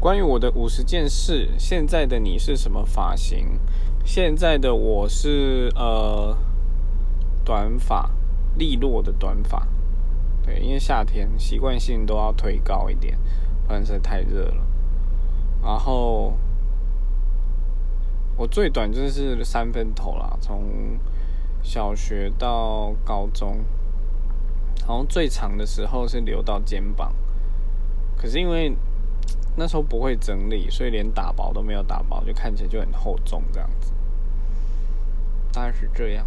[0.00, 3.60] 关于我的五十件事，现在的你是什么发型？
[4.02, 6.34] 现在的我是呃
[7.44, 8.10] 短发，
[8.56, 9.68] 利落的短发。
[10.42, 13.18] 对，因为夏天习惯性都要推高一点，
[13.66, 14.66] 不然实在太热了。
[15.62, 16.32] 然后
[18.38, 20.98] 我最短就是三分头啦，从
[21.62, 23.58] 小学到高中，
[24.78, 27.14] 然后最长的时候是留到肩膀。
[28.16, 28.74] 可是因为
[29.56, 33.92] 那时候不会整理，所以连打包都没有打包，就看起来就很厚重这样子，
[35.52, 36.26] 大概是这样。